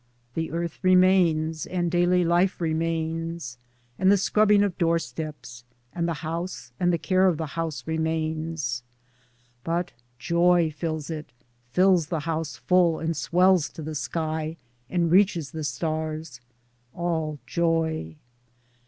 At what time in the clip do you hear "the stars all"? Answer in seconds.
15.51-17.37